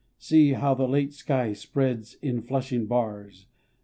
See 0.17 0.53
how 0.53 0.73
the 0.73 0.87
late 0.87 1.13
sky 1.13 1.53
spreads 1.53 2.15
in 2.23 2.41
flushing 2.41 2.87
bars! 2.87 3.45